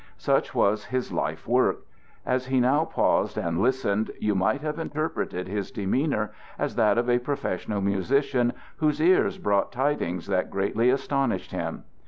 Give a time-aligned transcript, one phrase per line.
[0.17, 1.81] Such was his life work.
[2.25, 7.07] As he now paused and listened, you might have interpreted his demeanor as that of
[7.07, 11.83] a professional musician whose ears brought tidings that greatly astonished him.